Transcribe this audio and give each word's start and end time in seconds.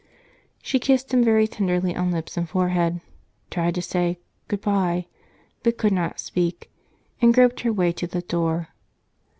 She 0.63 0.79
kissed 0.79 1.13
him 1.13 1.23
very 1.23 1.47
tenderly 1.47 1.95
on 1.95 2.09
lips 2.09 2.35
and 2.35 2.49
forehead, 2.49 3.01
tried 3.51 3.75
to 3.75 3.83
say 3.83 4.17
"good 4.47 4.59
bye," 4.61 5.05
but 5.61 5.77
could 5.77 5.93
not 5.93 6.19
speak, 6.19 6.71
and 7.21 7.31
groped 7.31 7.59
her 7.59 7.71
way 7.71 7.91
to 7.91 8.07
the 8.07 8.23
door. 8.23 8.69